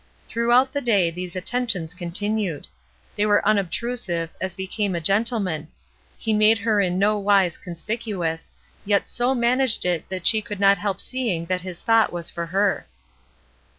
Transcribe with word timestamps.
Throughout 0.27 0.73
the 0.73 0.81
day 0.81 1.11
these 1.11 1.35
attentions 1.35 1.93
continued. 1.93 2.65
They 3.15 3.27
were 3.27 3.47
unobtrusive, 3.47 4.31
as 4.41 4.55
became 4.55 4.95
a 4.95 4.99
gentleman; 4.99 5.67
he 6.17 6.33
made 6.33 6.57
her 6.57 6.81
in 6.81 6.97
no 6.97 7.19
wise 7.19 7.59
conspicuous, 7.59 8.51
yet 8.83 9.07
so 9.07 9.35
managed 9.35 9.85
it 9.85 10.09
that 10.09 10.25
she 10.25 10.41
could 10.41 10.59
not 10.59 10.79
help 10.79 10.99
seeing 11.01 11.45
that 11.45 11.61
his 11.61 11.83
thought 11.83 12.11
was 12.11 12.31
for 12.31 12.47
her. 12.47 12.87